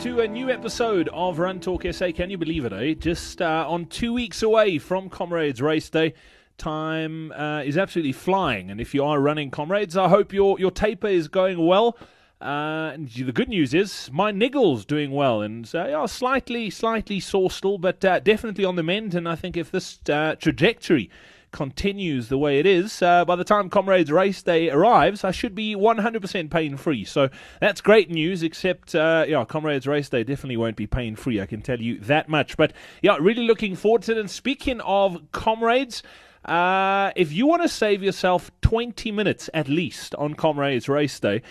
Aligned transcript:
to 0.00 0.20
a 0.20 0.26
new 0.26 0.48
episode 0.48 1.10
of 1.12 1.38
Run 1.38 1.60
Talk 1.60 1.84
SA. 1.92 2.12
Can 2.12 2.30
you 2.30 2.38
believe 2.38 2.64
it, 2.64 2.72
eh? 2.72 2.94
Just 2.94 3.42
uh, 3.42 3.66
on 3.68 3.84
two 3.84 4.14
weeks 4.14 4.42
away 4.42 4.78
from 4.78 5.10
Comrades 5.10 5.60
Race 5.60 5.90
Day. 5.90 6.14
Time 6.56 7.30
uh, 7.32 7.60
is 7.60 7.76
absolutely 7.76 8.12
flying, 8.12 8.70
and 8.70 8.80
if 8.80 8.94
you 8.94 9.04
are 9.04 9.20
running 9.20 9.50
Comrades, 9.50 9.98
I 9.98 10.08
hope 10.08 10.32
your, 10.32 10.58
your 10.58 10.70
taper 10.70 11.08
is 11.08 11.28
going 11.28 11.66
well. 11.66 11.98
Uh, 12.40 12.92
and 12.94 13.10
the 13.10 13.30
good 13.30 13.50
news 13.50 13.74
is 13.74 14.08
my 14.10 14.30
niggle's 14.30 14.86
doing 14.86 15.10
well, 15.10 15.42
and 15.42 15.70
uh, 15.74 15.88
yeah, 15.88 16.06
slightly, 16.06 16.70
slightly 16.70 17.20
sore 17.20 17.50
still, 17.50 17.76
but 17.76 18.02
uh, 18.02 18.20
definitely 18.20 18.64
on 18.64 18.76
the 18.76 18.82
mend. 18.82 19.14
And 19.14 19.28
I 19.28 19.34
think 19.34 19.54
if 19.54 19.70
this 19.70 19.98
uh, 20.08 20.34
trajectory 20.36 21.10
continues 21.52 22.28
the 22.28 22.38
way 22.38 22.58
it 22.58 22.66
is, 22.66 23.02
uh, 23.02 23.24
by 23.24 23.36
the 23.36 23.44
time 23.44 23.70
Comrades 23.70 24.10
Race 24.10 24.42
Day 24.42 24.70
arrives, 24.70 25.24
I 25.24 25.30
should 25.30 25.54
be 25.54 25.74
100% 25.74 26.50
pain 26.50 26.76
free. 26.76 27.04
So 27.04 27.28
that's 27.60 27.80
great 27.80 28.10
news, 28.10 28.42
except, 28.42 28.94
uh, 28.94 29.24
yeah, 29.28 29.44
Comrades 29.44 29.86
Race 29.86 30.08
Day 30.08 30.24
definitely 30.24 30.56
won't 30.56 30.76
be 30.76 30.86
pain 30.86 31.16
free, 31.16 31.40
I 31.40 31.46
can 31.46 31.62
tell 31.62 31.80
you 31.80 31.98
that 32.00 32.28
much. 32.28 32.56
But 32.56 32.72
yeah, 33.02 33.16
really 33.20 33.46
looking 33.46 33.76
forward 33.76 34.02
to 34.02 34.12
it. 34.12 34.18
And 34.18 34.30
speaking 34.30 34.80
of 34.82 35.20
Comrades, 35.32 36.02
uh, 36.44 37.12
if 37.16 37.32
you 37.32 37.46
want 37.46 37.62
to 37.62 37.68
save 37.68 38.02
yourself 38.02 38.50
20 38.62 39.12
minutes 39.12 39.50
at 39.52 39.68
least 39.68 40.14
on 40.14 40.34
Comrades 40.34 40.88
Race 40.88 41.18
Day, 41.20 41.42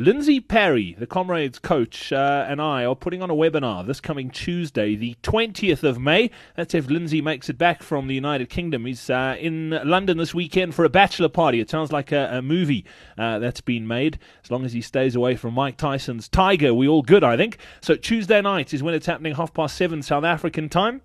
Lindsay 0.00 0.38
Parry, 0.38 0.94
the 0.96 1.08
Comrades 1.08 1.58
coach, 1.58 2.12
uh, 2.12 2.46
and 2.48 2.62
I 2.62 2.84
are 2.84 2.94
putting 2.94 3.20
on 3.20 3.30
a 3.30 3.34
webinar 3.34 3.84
this 3.84 4.00
coming 4.00 4.30
Tuesday, 4.30 4.94
the 4.94 5.16
20th 5.24 5.82
of 5.82 5.98
May. 5.98 6.30
That's 6.54 6.72
if 6.72 6.88
Lindsay 6.88 7.20
makes 7.20 7.48
it 7.48 7.58
back 7.58 7.82
from 7.82 8.06
the 8.06 8.14
United 8.14 8.48
Kingdom. 8.48 8.86
He's 8.86 9.10
uh, 9.10 9.34
in 9.40 9.70
London 9.70 10.16
this 10.16 10.32
weekend 10.32 10.76
for 10.76 10.84
a 10.84 10.88
bachelor 10.88 11.28
party. 11.28 11.58
It 11.58 11.68
sounds 11.68 11.90
like 11.90 12.12
a, 12.12 12.28
a 12.30 12.42
movie 12.42 12.84
uh, 13.18 13.40
that's 13.40 13.60
been 13.60 13.88
made. 13.88 14.20
As 14.44 14.52
long 14.52 14.64
as 14.64 14.72
he 14.72 14.82
stays 14.82 15.16
away 15.16 15.34
from 15.34 15.54
Mike 15.54 15.76
Tyson's 15.76 16.28
Tiger, 16.28 16.72
we 16.72 16.86
all 16.86 17.02
good, 17.02 17.24
I 17.24 17.36
think. 17.36 17.58
So 17.80 17.96
Tuesday 17.96 18.40
night 18.40 18.72
is 18.72 18.84
when 18.84 18.94
it's 18.94 19.06
happening, 19.06 19.34
half 19.34 19.52
past 19.52 19.76
seven 19.76 20.04
South 20.04 20.22
African 20.22 20.68
time. 20.68 21.02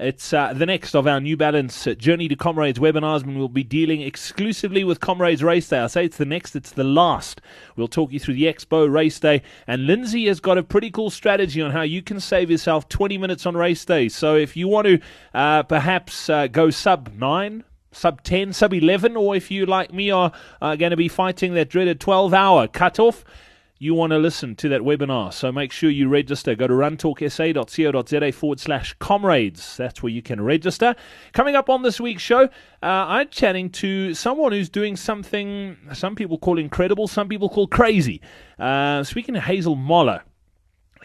It's 0.00 0.32
uh, 0.32 0.54
the 0.54 0.64
next 0.64 0.96
of 0.96 1.06
our 1.06 1.20
New 1.20 1.36
Balance 1.36 1.86
Journey 1.98 2.26
to 2.28 2.34
Comrades 2.34 2.78
webinars, 2.78 3.22
and 3.22 3.36
we'll 3.36 3.48
be 3.48 3.62
dealing 3.62 4.00
exclusively 4.00 4.82
with 4.82 4.98
Comrades 4.98 5.44
Race 5.44 5.68
Day. 5.68 5.78
I 5.78 5.88
say 5.88 6.06
it's 6.06 6.16
the 6.16 6.24
next, 6.24 6.56
it's 6.56 6.72
the 6.72 6.84
last. 6.84 7.42
We'll 7.76 7.86
talk 7.86 8.10
you 8.10 8.18
through 8.18 8.34
the 8.34 8.44
Expo 8.44 8.90
Race 8.90 9.20
Day, 9.20 9.42
and 9.66 9.86
Lindsay 9.86 10.26
has 10.28 10.40
got 10.40 10.56
a 10.56 10.62
pretty 10.62 10.90
cool 10.90 11.10
strategy 11.10 11.60
on 11.60 11.72
how 11.72 11.82
you 11.82 12.00
can 12.00 12.18
save 12.18 12.50
yourself 12.50 12.88
20 12.88 13.18
minutes 13.18 13.44
on 13.44 13.54
race 13.58 13.84
day. 13.84 14.08
So 14.08 14.36
if 14.36 14.56
you 14.56 14.68
want 14.68 14.86
to 14.86 15.00
uh, 15.34 15.64
perhaps 15.64 16.30
uh, 16.30 16.46
go 16.46 16.70
sub 16.70 17.12
9, 17.12 17.62
sub 17.92 18.22
10, 18.22 18.54
sub 18.54 18.72
11, 18.72 19.18
or 19.18 19.36
if 19.36 19.50
you, 19.50 19.66
like 19.66 19.92
me, 19.92 20.10
are 20.10 20.32
going 20.62 20.92
to 20.92 20.96
be 20.96 21.08
fighting 21.08 21.52
that 21.54 21.68
dreaded 21.68 22.00
12 22.00 22.32
hour 22.32 22.66
cutoff, 22.68 23.22
you 23.82 23.94
want 23.94 24.10
to 24.10 24.18
listen 24.18 24.54
to 24.54 24.68
that 24.68 24.82
webinar. 24.82 25.32
So 25.32 25.50
make 25.50 25.72
sure 25.72 25.88
you 25.88 26.06
register. 26.06 26.54
Go 26.54 26.66
to 26.66 26.74
runtalksa.co.za 26.74 28.32
forward 28.32 28.60
slash 28.60 28.94
comrades. 28.98 29.78
That's 29.78 30.02
where 30.02 30.12
you 30.12 30.20
can 30.20 30.42
register. 30.42 30.94
Coming 31.32 31.56
up 31.56 31.70
on 31.70 31.82
this 31.82 31.98
week's 31.98 32.22
show, 32.22 32.42
uh, 32.44 32.48
I'm 32.82 33.30
chatting 33.30 33.70
to 33.70 34.12
someone 34.12 34.52
who's 34.52 34.68
doing 34.68 34.96
something 34.96 35.78
some 35.94 36.14
people 36.14 36.36
call 36.36 36.58
incredible, 36.58 37.08
some 37.08 37.26
people 37.26 37.48
call 37.48 37.66
crazy. 37.66 38.20
Uh, 38.58 39.02
speaking 39.02 39.32
to 39.32 39.40
Hazel 39.40 39.76
Moller. 39.76 40.24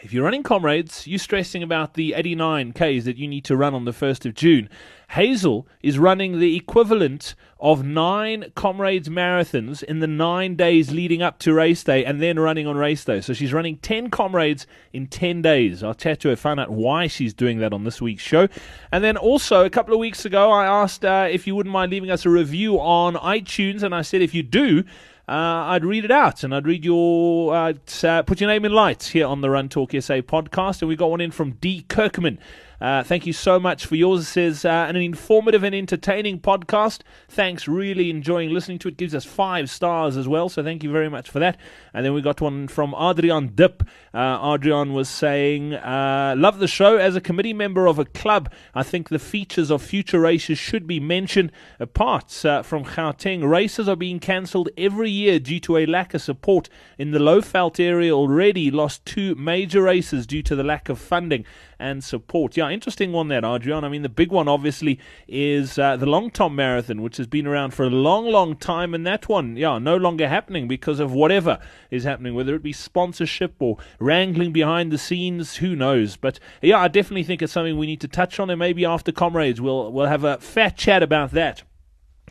If 0.02 0.12
you're 0.12 0.24
running 0.24 0.42
comrades, 0.42 1.06
you're 1.06 1.18
stressing 1.18 1.62
about 1.62 1.94
the 1.94 2.12
89 2.12 2.72
Ks 2.72 3.04
that 3.04 3.16
you 3.16 3.26
need 3.26 3.44
to 3.46 3.56
run 3.56 3.72
on 3.72 3.86
the 3.86 3.92
1st 3.92 4.26
of 4.26 4.34
June. 4.34 4.68
Hazel 5.10 5.66
is 5.82 5.98
running 5.98 6.38
the 6.38 6.54
equivalent 6.54 7.34
of 7.58 7.82
nine 7.82 8.52
comrades 8.54 9.08
marathons 9.08 9.82
in 9.82 10.00
the 10.00 10.06
nine 10.06 10.54
days 10.54 10.92
leading 10.92 11.22
up 11.22 11.38
to 11.38 11.54
race 11.54 11.82
day 11.82 12.04
and 12.04 12.20
then 12.20 12.38
running 12.38 12.66
on 12.66 12.76
race 12.76 13.06
day. 13.06 13.22
So 13.22 13.32
she's 13.32 13.54
running 13.54 13.78
10 13.78 14.10
comrades 14.10 14.66
in 14.92 15.06
10 15.06 15.40
days. 15.40 15.82
I'll 15.82 15.94
chat 15.94 16.20
to 16.20 16.28
her, 16.28 16.36
find 16.36 16.60
out 16.60 16.70
why 16.70 17.06
she's 17.06 17.32
doing 17.32 17.58
that 17.60 17.72
on 17.72 17.84
this 17.84 18.02
week's 18.02 18.22
show. 18.22 18.48
And 18.92 19.02
then 19.02 19.16
also, 19.16 19.64
a 19.64 19.70
couple 19.70 19.94
of 19.94 20.00
weeks 20.00 20.26
ago, 20.26 20.50
I 20.50 20.66
asked 20.66 21.06
uh, 21.06 21.26
if 21.30 21.46
you 21.46 21.54
wouldn't 21.54 21.72
mind 21.72 21.90
leaving 21.90 22.10
us 22.10 22.26
a 22.26 22.30
review 22.30 22.78
on 22.78 23.14
iTunes, 23.14 23.82
and 23.82 23.94
I 23.94 24.02
said 24.02 24.20
if 24.20 24.34
you 24.34 24.42
do, 24.42 24.84
uh, 25.28 25.32
I'd 25.32 25.84
read 25.84 26.04
it 26.04 26.10
out 26.10 26.44
and 26.44 26.54
I'd 26.54 26.66
read 26.66 26.84
your, 26.84 27.54
uh, 27.54 27.72
uh, 28.04 28.22
put 28.22 28.40
your 28.40 28.48
name 28.48 28.64
in 28.64 28.72
lights 28.72 29.08
here 29.08 29.26
on 29.26 29.40
the 29.40 29.50
Run 29.50 29.68
Talk 29.68 29.90
SA 29.90 30.20
podcast. 30.20 30.82
And 30.82 30.88
we 30.88 30.94
got 30.94 31.10
one 31.10 31.20
in 31.20 31.32
from 31.32 31.52
D. 31.52 31.84
Kirkman. 31.88 32.38
Uh, 32.80 33.02
thank 33.02 33.26
you 33.26 33.32
so 33.32 33.58
much 33.58 33.86
for 33.86 33.96
yours. 33.96 34.20
It 34.20 34.24
says 34.24 34.64
uh, 34.64 34.86
an 34.88 34.96
informative 34.96 35.62
and 35.62 35.74
entertaining 35.74 36.40
podcast. 36.40 37.00
Thanks, 37.28 37.66
really 37.66 38.10
enjoying 38.10 38.50
listening 38.50 38.78
to 38.80 38.88
it. 38.88 38.96
Gives 38.96 39.14
us 39.14 39.24
five 39.24 39.70
stars 39.70 40.16
as 40.16 40.28
well, 40.28 40.48
so 40.48 40.62
thank 40.62 40.82
you 40.82 40.92
very 40.92 41.08
much 41.08 41.30
for 41.30 41.38
that. 41.38 41.56
And 41.94 42.04
then 42.04 42.12
we 42.12 42.20
got 42.20 42.40
one 42.40 42.68
from 42.68 42.94
Adrian 42.94 43.54
Dip. 43.54 43.82
Uh, 44.12 44.54
Adrian 44.54 44.92
was 44.92 45.08
saying, 45.08 45.74
uh, 45.74 46.34
"Love 46.36 46.58
the 46.58 46.68
show. 46.68 46.96
As 46.96 47.16
a 47.16 47.20
committee 47.20 47.54
member 47.54 47.86
of 47.86 47.98
a 47.98 48.04
club, 48.04 48.52
I 48.74 48.82
think 48.82 49.08
the 49.08 49.18
features 49.18 49.70
of 49.70 49.82
future 49.82 50.20
races 50.20 50.58
should 50.58 50.86
be 50.86 51.00
mentioned. 51.00 51.52
Apart 51.80 52.44
uh, 52.44 52.62
from 52.62 52.84
Gauteng, 52.84 53.48
races 53.48 53.88
are 53.88 53.96
being 53.96 54.18
cancelled 54.18 54.68
every 54.76 55.10
year 55.10 55.38
due 55.38 55.60
to 55.60 55.78
a 55.78 55.86
lack 55.86 56.12
of 56.12 56.20
support 56.20 56.68
in 56.98 57.12
the 57.12 57.18
Lowveld 57.18 57.80
area. 57.80 58.12
Already 58.12 58.70
lost 58.70 59.04
two 59.06 59.34
major 59.34 59.82
races 59.82 60.26
due 60.26 60.42
to 60.42 60.54
the 60.54 60.64
lack 60.64 60.90
of 60.90 60.98
funding." 60.98 61.46
And 61.78 62.02
support. 62.02 62.56
Yeah, 62.56 62.70
interesting 62.70 63.12
one 63.12 63.28
there, 63.28 63.44
Adrian. 63.44 63.84
I 63.84 63.88
mean, 63.88 64.02
the 64.02 64.08
big 64.08 64.30
one 64.30 64.48
obviously 64.48 64.98
is 65.28 65.78
uh, 65.78 65.96
the 65.96 66.06
Long 66.06 66.30
Tom 66.30 66.56
Marathon, 66.56 67.02
which 67.02 67.16
has 67.18 67.26
been 67.26 67.46
around 67.46 67.72
for 67.72 67.84
a 67.84 67.90
long, 67.90 68.26
long 68.26 68.56
time, 68.56 68.94
and 68.94 69.06
that 69.06 69.28
one, 69.28 69.56
yeah, 69.56 69.78
no 69.78 69.96
longer 69.96 70.28
happening 70.28 70.68
because 70.68 71.00
of 71.00 71.12
whatever 71.12 71.58
is 71.90 72.04
happening, 72.04 72.34
whether 72.34 72.54
it 72.54 72.62
be 72.62 72.72
sponsorship 72.72 73.54
or 73.58 73.76
wrangling 73.98 74.52
behind 74.52 74.90
the 74.90 74.98
scenes, 74.98 75.56
who 75.56 75.76
knows? 75.76 76.16
But 76.16 76.38
yeah, 76.62 76.78
I 76.78 76.88
definitely 76.88 77.24
think 77.24 77.42
it's 77.42 77.52
something 77.52 77.76
we 77.76 77.86
need 77.86 78.00
to 78.00 78.08
touch 78.08 78.40
on, 78.40 78.50
and 78.50 78.58
maybe 78.58 78.84
after 78.84 79.12
comrades, 79.12 79.60
we'll 79.60 79.92
we'll 79.92 80.06
have 80.06 80.24
a 80.24 80.38
fat 80.38 80.76
chat 80.76 81.02
about 81.02 81.32
that 81.32 81.62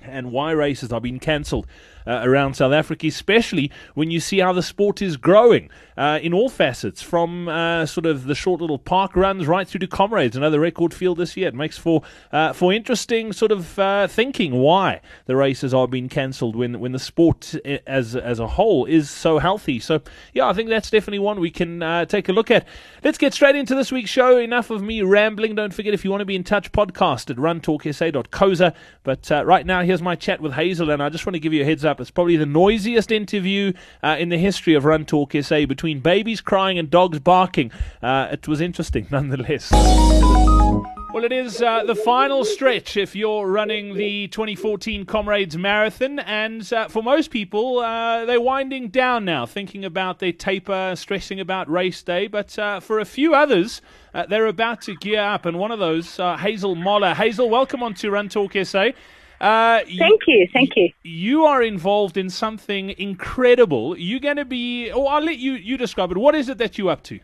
and 0.02 0.32
why 0.32 0.52
races 0.52 0.92
are 0.92 1.02
being 1.02 1.20
cancelled 1.20 1.66
uh, 2.08 2.22
around 2.24 2.56
South 2.56 2.74
Africa, 2.74 3.08
especially 3.08 3.72
when 3.94 4.12
you 4.12 4.20
see 4.20 4.40
how 4.40 4.54
the 4.54 4.64
sport 4.64 5.02
is 5.02 5.18
growing 5.18 5.70
uh, 5.98 6.20
in 6.22 6.34
all 6.34 6.50
facets, 6.50 7.02
from 7.02 7.48
uh, 7.48 7.86
sort 7.86 8.06
of 8.06 8.26
the 8.26 8.36
short 8.36 8.62
little 8.62 8.78
park 8.78 9.16
runs 9.16 9.48
right 9.48 9.68
through 9.68 9.80
to 9.80 9.88
comrades, 9.88 10.36
another 10.36 10.60
record 10.60 10.94
field 10.94 11.18
this 11.18 11.36
year. 11.38 11.48
It 11.48 11.56
makes 11.56 11.78
for 11.78 12.04
uh, 12.32 12.54
for 12.54 12.74
interesting 12.74 13.34
sort 13.34 13.52
of 13.52 13.80
uh, 13.80 14.08
thinking 14.08 14.54
why 14.56 15.02
the 15.26 15.36
races 15.36 15.74
are 15.74 15.88
being 15.88 16.10
cancelled 16.10 16.56
when 16.56 16.80
when 16.80 16.92
the 16.92 17.00
sport 17.00 17.56
as 17.88 18.16
as 18.16 18.40
a 18.40 18.48
whole 18.48 18.86
is 18.86 19.10
so 19.10 19.40
healthy. 19.40 19.80
So 19.80 20.02
yeah, 20.34 20.48
I 20.48 20.54
think 20.54 20.70
that's 20.70 20.90
definitely 20.90 21.20
one 21.20 21.40
we 21.40 21.52
can 21.52 22.06
take 22.08 22.30
a 22.30 22.34
look 22.34 22.52
at. 22.52 22.68
Let's 23.04 23.18
get 23.18 23.34
straight 23.34 23.56
into 23.56 23.76
this 23.76 23.92
week's 23.92 24.10
show. 24.10 24.38
Enough 24.38 24.70
of 24.70 24.82
me 24.82 25.02
rambling. 25.02 25.56
Don't 25.56 25.74
forget 25.74 25.94
if 25.94 26.04
you 26.04 26.12
want 26.12 26.22
to 26.22 26.26
be 26.26 26.36
in 26.36 26.44
touch, 26.44 26.72
podcast 26.72 27.30
at 27.30 27.38
runtalksa.coza. 27.38 28.76
But 29.04 29.30
right 29.46 29.66
now, 29.66 29.82
here's 29.82 30.02
my 30.02 30.16
chat 30.16 30.42
with 30.42 30.54
Hazel, 30.54 30.90
and 30.90 31.02
I 31.02 31.10
just 31.10 31.26
want 31.26 31.36
to 31.36 31.40
give 31.40 31.54
you 31.54 31.62
a 31.62 31.66
heads 31.66 31.86
up 31.86 31.95
up. 31.96 32.02
It's 32.02 32.12
probably 32.12 32.36
the 32.36 32.46
noisiest 32.46 33.10
interview 33.10 33.72
uh, 34.04 34.18
in 34.20 34.28
the 34.28 34.38
history 34.38 34.74
of 34.74 34.84
Run 34.84 35.06
Talk 35.06 35.34
SA 35.42 35.66
between 35.66 36.02
babies 36.02 36.42
crying 36.42 36.78
and 36.78 36.90
dogs 36.90 37.20
barking. 37.20 37.72
Uh, 38.04 38.28
it 38.32 38.48
was 38.50 38.60
interesting 38.60 39.08
nonetheless. 39.12 39.72
Well, 39.72 41.24
it 41.24 41.32
is 41.32 41.62
uh, 41.62 41.86
the 41.86 41.96
final 41.96 42.44
stretch 42.44 42.98
if 42.98 43.16
you're 43.16 43.48
running 43.48 43.94
the 43.96 44.28
2014 44.28 45.06
Comrades 45.06 45.56
Marathon, 45.56 46.20
and 46.20 46.74
uh, 46.74 46.90
for 46.90 47.02
most 47.02 47.32
people, 47.32 47.80
uh, 47.80 48.26
they're 48.26 48.42
winding 48.42 48.90
down 48.90 49.24
now, 49.24 49.46
thinking 49.46 49.86
about 49.86 50.20
their 50.20 50.34
taper, 50.34 50.94
stressing 50.98 51.40
about 51.40 51.70
race 51.70 52.04
day. 52.04 52.28
But 52.28 52.60
uh, 52.60 52.82
for 52.82 53.00
a 53.00 53.06
few 53.06 53.34
others, 53.34 53.82
uh, 54.14 54.26
they're 54.26 54.48
about 54.48 54.82
to 54.82 54.96
gear 54.98 55.22
up, 55.22 55.46
and 55.46 55.58
one 55.58 55.72
of 55.72 55.80
those, 55.80 56.20
uh, 56.20 56.36
Hazel 56.36 56.76
Moller. 56.76 57.14
Hazel, 57.14 57.50
welcome 57.50 57.82
on 57.82 57.94
to 57.94 58.12
Run 58.12 58.28
Talk 58.28 58.52
SA. 58.66 58.90
Uh, 59.40 59.82
thank 59.98 60.22
you, 60.28 60.48
thank 60.54 60.72
you. 60.76 60.90
You 61.04 61.46
are 61.46 61.62
involved 61.62 62.18
in 62.18 62.30
something 62.30 62.92
incredible. 62.98 63.98
You're 63.98 64.20
going 64.20 64.38
to 64.38 64.46
be, 64.46 64.92
oh, 64.92 65.06
I'll 65.08 65.24
let 65.24 65.38
you, 65.38 65.54
you 65.54 65.78
describe 65.78 66.12
it. 66.12 66.18
What 66.18 66.36
is 66.36 66.50
it 66.50 66.58
that 66.58 66.78
you're 66.78 66.92
up 66.92 67.04
to? 67.04 67.20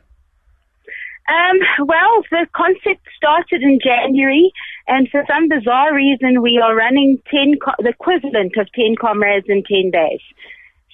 Um, 1.30 1.88
well, 1.88 2.24
the 2.32 2.48
concept 2.54 3.08
started 3.16 3.62
in 3.62 3.80
January, 3.82 4.52
and 4.88 5.08
for 5.10 5.24
some 5.28 5.48
bizarre 5.48 5.94
reason, 5.96 6.42
we 6.42 6.60
are 6.62 6.76
running 6.76 7.22
10, 7.30 7.60
the 7.80 7.90
equivalent 7.90 8.58
of 8.58 8.68
10 8.74 8.96
comrades 9.00 9.46
in 9.48 9.64
10 9.64 9.92
days. 9.92 10.20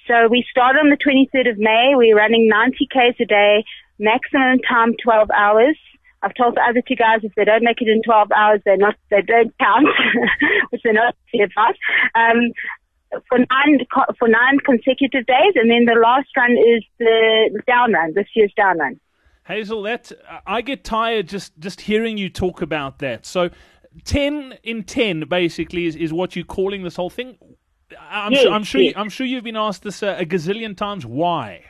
So 0.06 0.28
we 0.28 0.44
start 0.50 0.76
on 0.76 0.90
the 0.90 0.96
23rd 0.96 1.50
of 1.50 1.58
May. 1.58 1.92
We're 1.94 2.16
running 2.16 2.48
90 2.48 2.86
Ks 2.86 3.20
a 3.20 3.24
day, 3.24 3.64
maximum 3.98 4.58
time 4.60 4.94
12 5.02 5.30
hours. 5.30 5.76
I've 6.22 6.34
told 6.34 6.56
the 6.56 6.60
other 6.60 6.82
two 6.86 6.96
guys 6.96 7.20
if 7.22 7.32
they 7.36 7.44
don't 7.44 7.62
make 7.62 7.80
it 7.80 7.88
in 7.88 8.02
12 8.02 8.32
hours, 8.32 8.60
they're 8.64 8.76
not, 8.76 8.96
they 9.10 9.22
don't 9.22 9.56
count, 9.58 9.86
which 10.70 10.82
they're 10.82 10.92
not 10.92 11.14
about. 11.34 11.74
Um, 12.14 12.52
for 13.28 13.38
nine 13.38 13.78
for 14.18 14.28
nine 14.28 14.58
consecutive 14.58 15.24
days, 15.24 15.52
and 15.54 15.70
then 15.70 15.86
the 15.86 15.98
last 15.98 16.28
run 16.36 16.52
is 16.52 16.84
the 16.98 17.62
down 17.66 17.94
run. 17.94 18.12
This 18.14 18.26
year's 18.34 18.52
down 18.54 18.78
run. 18.78 19.00
Hazel, 19.46 19.82
that 19.84 20.12
I 20.46 20.60
get 20.60 20.84
tired 20.84 21.26
just 21.26 21.58
just 21.58 21.80
hearing 21.80 22.18
you 22.18 22.28
talk 22.28 22.60
about 22.60 22.98
that. 22.98 23.24
So, 23.24 23.48
ten 24.04 24.58
in 24.62 24.84
ten 24.84 25.20
basically 25.26 25.86
is, 25.86 25.96
is 25.96 26.12
what 26.12 26.36
you're 26.36 26.44
calling 26.44 26.82
this 26.82 26.96
whole 26.96 27.08
thing. 27.08 27.38
I'm 27.98 28.32
yes, 28.32 28.42
sure 28.42 28.52
I'm 28.52 28.64
sure 28.64 28.80
yes. 28.82 28.94
you, 28.94 29.00
I'm 29.00 29.08
sure 29.08 29.26
you've 29.26 29.44
been 29.44 29.56
asked 29.56 29.84
this 29.84 30.02
a, 30.02 30.18
a 30.18 30.26
gazillion 30.26 30.76
times. 30.76 31.06
Why? 31.06 31.64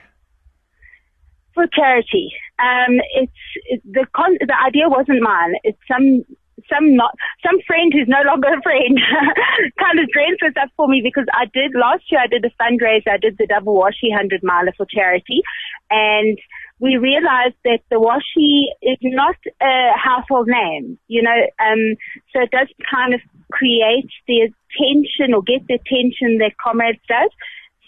for 1.58 1.66
charity. 1.74 2.32
Um, 2.58 3.00
it's 3.14 3.40
it, 3.66 3.82
the 3.84 4.06
con- 4.14 4.38
the 4.40 4.56
idea 4.66 4.88
wasn't 4.88 5.22
mine. 5.22 5.54
It's 5.64 5.78
some 5.86 6.24
some 6.68 6.94
not 6.96 7.14
some 7.44 7.58
friend 7.66 7.92
who's 7.92 8.08
no 8.08 8.22
longer 8.26 8.48
a 8.48 8.62
friend 8.62 8.98
kind 9.78 9.98
of 9.98 10.08
dreamt 10.10 10.38
this 10.42 10.54
up 10.60 10.70
for 10.76 10.88
me 10.88 11.00
because 11.02 11.26
I 11.32 11.46
did 11.52 11.72
last 11.74 12.04
year. 12.10 12.20
I 12.20 12.26
did 12.26 12.44
a 12.44 12.52
fundraiser. 12.60 13.14
I 13.14 13.18
did 13.18 13.38
the 13.38 13.46
double 13.46 13.78
washie 13.78 14.14
hundred 14.14 14.42
miler 14.42 14.72
for 14.76 14.86
charity, 14.86 15.42
and 15.90 16.38
we 16.80 16.96
realized 16.96 17.58
that 17.64 17.80
the 17.90 17.98
washie 17.98 18.70
is 18.82 18.98
not 19.02 19.36
a 19.60 19.90
household 19.96 20.48
name. 20.48 20.98
You 21.08 21.22
know, 21.22 21.38
um, 21.58 21.96
so 22.32 22.42
it 22.42 22.50
does 22.50 22.68
kind 22.90 23.14
of 23.14 23.20
create 23.50 24.10
the 24.26 24.50
attention 24.50 25.34
or 25.34 25.42
get 25.42 25.66
the 25.66 25.74
attention 25.74 26.38
that 26.38 26.58
Comrades 26.62 27.00
does. 27.08 27.30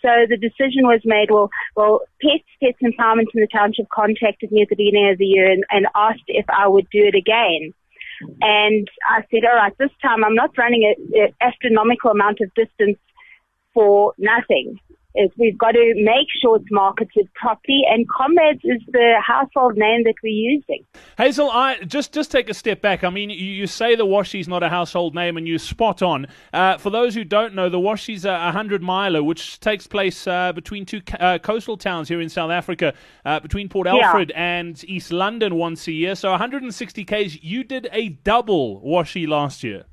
So 0.03 0.09
the 0.29 0.37
decision 0.37 0.85
was 0.85 1.01
made, 1.05 1.31
well, 1.31 1.51
well, 1.77 2.01
Pets, 2.23 2.45
Pets 2.63 2.79
Empowerment 2.83 3.33
in 3.35 3.41
the 3.41 3.49
Township 3.53 3.89
contacted 3.91 4.51
me 4.51 4.63
at 4.63 4.69
the 4.69 4.77
beginning 4.77 5.11
of 5.11 5.19
the 5.19 5.27
year 5.27 5.51
and, 5.51 5.65
and 5.71 5.87
asked 5.95 6.25
if 6.27 6.47
I 6.49 6.69
would 6.69 6.89
do 6.91 7.05
it 7.05 7.15
again. 7.15 7.75
And 8.41 8.89
I 9.09 9.23
said, 9.31 9.45
all 9.45 9.57
right, 9.57 9.77
this 9.79 9.91
time 10.03 10.25
I'm 10.25 10.35
not 10.35 10.57
running 10.59 10.95
an 11.15 11.29
astronomical 11.41 12.11
amount 12.11 12.39
of 12.41 12.53
distance 12.55 12.99
for 13.73 14.15
nothing 14.19 14.79
is 15.15 15.31
we've 15.37 15.59
got 15.59 15.73
to 15.73 15.93
make 15.97 16.29
sure 16.41 16.57
it's 16.57 16.71
marketed 16.71 17.29
properly 17.35 17.83
and 17.91 18.07
Comrades 18.09 18.61
is 18.65 18.81
the 18.89 19.15
household 19.25 19.77
name 19.77 20.05
that 20.05 20.15
we're 20.23 20.29
using. 20.29 20.85
Hazel, 21.17 21.51
I 21.51 21.79
just 21.85 22.13
just 22.13 22.31
take 22.31 22.49
a 22.49 22.55
step 22.55 22.81
back. 22.81 23.05
I 23.05 23.11
mean, 23.11 23.31
you, 23.31 23.37
you 23.37 23.67
say 23.67 23.95
the 23.95 24.07
Washie's 24.07 24.49
not 24.49 24.63
a 24.63 24.69
household 24.69 25.15
name 25.15 25.37
and 25.37 25.47
you're 25.47 25.59
spot 25.59 26.03
on. 26.03 26.27
Uh, 26.53 26.79
for 26.79 26.91
those 26.91 27.15
who 27.15 27.25
don't 27.25 27.55
know, 27.55 27.69
the 27.69 27.81
Washie's 27.81 28.25
a 28.25 28.33
100 28.33 28.83
miler 28.83 29.23
which 29.23 29.61
takes 29.61 29.87
place 29.87 30.27
uh, 30.27 30.53
between 30.53 30.87
two 30.87 31.01
uh, 31.19 31.39
coastal 31.39 31.77
towns 31.77 32.09
here 32.09 32.21
in 32.21 32.29
South 32.29 32.51
Africa, 32.51 32.95
uh, 33.25 33.41
between 33.41 33.69
Port 33.69 33.87
Alfred 33.87 34.31
yeah. 34.31 34.59
and 34.59 34.85
East 34.85 35.13
London 35.13 35.57
once 35.57 35.87
a 35.89 35.93
year. 35.93 36.15
So 36.15 36.31
160 36.31 37.05
Ks. 37.05 37.43
You 37.43 37.65
did 37.65 37.89
a 37.93 38.11
double 38.11 38.81
Washie 38.83 39.27
last 39.27 39.63
year. 39.63 39.85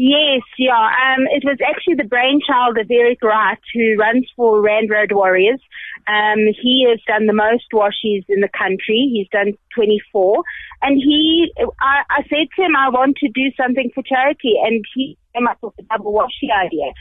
Yes, 0.00 0.40
yeah. 0.56 0.72
Um, 0.80 1.28
it 1.28 1.44
was 1.44 1.58
actually 1.60 2.00
the 2.00 2.08
brainchild 2.08 2.78
of 2.78 2.90
Eric 2.90 3.20
Wright, 3.22 3.60
who 3.74 3.96
runs 4.00 4.24
for 4.34 4.62
Rand 4.62 4.88
Road 4.88 5.12
Warriors. 5.12 5.60
Um, 6.08 6.40
he 6.56 6.88
has 6.88 6.98
done 7.06 7.26
the 7.26 7.36
most 7.36 7.68
washies 7.74 8.24
in 8.26 8.40
the 8.40 8.48
country. 8.48 9.12
He's 9.12 9.28
done 9.28 9.52
24. 9.76 10.42
And 10.80 10.96
he, 10.96 11.52
I, 11.82 12.00
I 12.08 12.22
said 12.32 12.48
to 12.56 12.62
him, 12.64 12.76
I 12.76 12.88
want 12.88 13.18
to 13.18 13.28
do 13.28 13.52
something 13.60 13.90
for 13.94 14.02
charity. 14.02 14.56
And 14.64 14.82
he 14.94 15.18
came 15.34 15.46
up 15.46 15.58
with 15.60 15.76
the 15.76 15.82
double 15.82 16.14
washie 16.14 16.48
idea. 16.48 16.96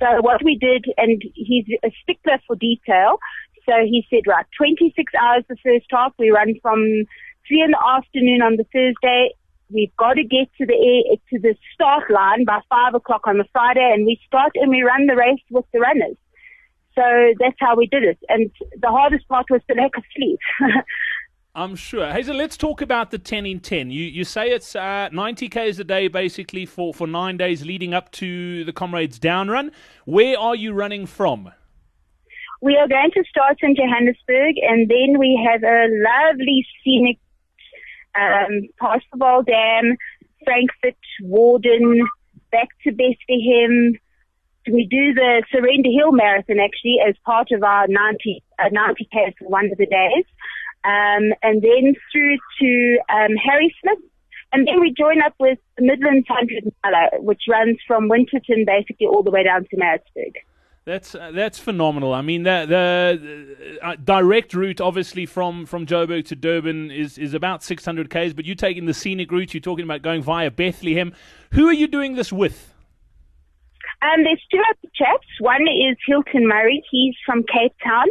So 0.00 0.22
what 0.22 0.42
we 0.42 0.56
did, 0.56 0.86
and 0.96 1.20
he's 1.34 1.66
a 1.84 1.92
stickler 2.02 2.40
for 2.46 2.56
detail. 2.56 3.18
So 3.68 3.74
he 3.84 4.06
said, 4.08 4.24
right, 4.26 4.46
26 4.56 5.12
hours 5.20 5.44
the 5.50 5.56
first 5.62 5.84
half. 5.90 6.14
We 6.18 6.30
run 6.30 6.54
from 6.62 6.80
three 7.46 7.60
in 7.60 7.72
the 7.72 7.84
afternoon 7.84 8.40
on 8.40 8.56
the 8.56 8.64
Thursday 8.72 9.36
We've 9.70 9.94
got 9.96 10.14
to 10.14 10.24
get 10.24 10.48
to 10.58 10.66
the 10.66 10.74
air, 10.74 11.16
to 11.30 11.38
the 11.40 11.54
start 11.74 12.10
line 12.10 12.44
by 12.44 12.60
five 12.70 12.94
o'clock 12.94 13.22
on 13.26 13.38
the 13.38 13.44
Friday, 13.52 13.90
and 13.92 14.06
we 14.06 14.18
start 14.26 14.52
and 14.54 14.70
we 14.70 14.82
run 14.82 15.06
the 15.06 15.16
race 15.16 15.42
with 15.50 15.66
the 15.72 15.80
runners. 15.80 16.16
So 16.94 17.02
that's 17.38 17.56
how 17.60 17.76
we 17.76 17.86
did 17.86 18.02
it. 18.02 18.18
And 18.28 18.50
the 18.80 18.88
hardest 18.88 19.28
part 19.28 19.46
was 19.50 19.60
the 19.68 19.74
lack 19.74 19.96
of 19.96 20.04
sleep. 20.16 20.40
I'm 21.54 21.76
sure. 21.76 22.12
Hazel, 22.12 22.36
let's 22.36 22.56
talk 22.56 22.80
about 22.80 23.10
the 23.10 23.18
10 23.18 23.44
in 23.44 23.60
10. 23.60 23.90
You, 23.90 24.04
you 24.04 24.24
say 24.24 24.50
it's 24.50 24.76
uh, 24.76 25.08
90 25.12 25.48
Ks 25.48 25.78
a 25.78 25.84
day 25.84 26.08
basically 26.08 26.66
for, 26.66 26.94
for 26.94 27.06
nine 27.06 27.36
days 27.36 27.64
leading 27.64 27.94
up 27.94 28.12
to 28.12 28.64
the 28.64 28.72
Comrades 28.72 29.18
Down 29.18 29.48
Run. 29.48 29.72
Where 30.04 30.38
are 30.38 30.54
you 30.54 30.72
running 30.72 31.06
from? 31.06 31.50
We 32.60 32.76
are 32.76 32.88
going 32.88 33.10
to 33.14 33.24
start 33.28 33.58
in 33.62 33.74
Johannesburg 33.74 34.54
and 34.62 34.88
then 34.88 35.18
we 35.18 35.48
have 35.50 35.62
a 35.62 35.88
lovely 35.88 36.64
scenic 36.84 37.18
um, 38.14 38.68
past 38.80 39.04
Vaal 39.14 39.44
Dam, 39.44 39.96
Frankfort, 40.44 40.98
Warden, 41.22 42.06
back 42.50 42.68
to 42.84 42.92
Bethlehem. 42.92 43.98
We 44.70 44.86
do 44.90 45.14
the 45.14 45.42
Surrender 45.50 45.90
Hill 45.90 46.12
Marathon 46.12 46.58
actually 46.60 46.98
as 47.06 47.14
part 47.24 47.48
of 47.52 47.62
our 47.62 47.86
90, 47.88 48.42
uh, 48.58 48.68
90 48.70 49.08
K 49.12 49.34
for 49.38 49.48
one 49.48 49.70
of 49.72 49.78
the 49.78 49.86
days. 49.86 50.24
Um, 50.84 51.32
and 51.42 51.62
then 51.62 51.94
through 52.12 52.36
to 52.60 52.98
um, 53.08 53.34
Harrismith. 53.36 54.02
And 54.52 54.66
then 54.66 54.80
we 54.80 54.94
join 54.96 55.20
up 55.20 55.34
with 55.38 55.58
Midlands 55.78 56.26
100 56.28 56.72
Miler, 56.84 57.22
which 57.22 57.42
runs 57.50 57.76
from 57.86 58.08
Winterton 58.08 58.64
basically 58.66 59.06
all 59.06 59.22
the 59.22 59.30
way 59.30 59.44
down 59.44 59.64
to 59.64 59.76
Maritzburg. 59.76 60.36
That's 60.88 61.14
uh, 61.14 61.32
that's 61.34 61.58
phenomenal. 61.58 62.14
I 62.14 62.22
mean, 62.22 62.44
the, 62.44 62.64
the 62.66 63.78
uh, 63.86 63.96
direct 64.02 64.54
route, 64.54 64.80
obviously 64.80 65.26
from 65.26 65.66
from 65.66 65.84
Joburg 65.84 66.24
to 66.28 66.34
Durban, 66.34 66.90
is 66.90 67.18
is 67.18 67.34
about 67.34 67.62
600 67.62 68.08
k's. 68.08 68.32
But 68.32 68.46
you're 68.46 68.56
taking 68.56 68.86
the 68.86 68.94
scenic 68.94 69.30
route. 69.30 69.52
You're 69.52 69.60
talking 69.60 69.84
about 69.84 70.00
going 70.00 70.22
via 70.22 70.50
Bethlehem. 70.50 71.12
Who 71.52 71.68
are 71.68 71.74
you 71.74 71.88
doing 71.88 72.14
this 72.14 72.32
with? 72.32 72.72
Um, 74.00 74.24
there's 74.24 74.40
two 74.50 74.62
other 74.66 74.90
chaps. 74.94 75.26
One 75.40 75.68
is 75.68 75.98
Hilton 76.06 76.48
Murray. 76.48 76.82
He's 76.90 77.14
from 77.26 77.42
Cape 77.42 77.74
Town. 77.84 78.06